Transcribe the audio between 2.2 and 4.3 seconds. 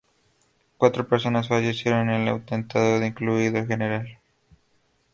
el atentado, incluido el general.